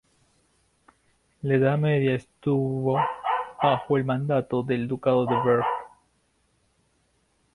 [1.43, 2.97] En la edad media estuvo
[3.61, 5.63] bajo el mandato del Ducado de Berg.